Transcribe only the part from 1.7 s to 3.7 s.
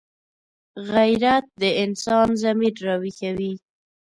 انسان ضمیر راویښوي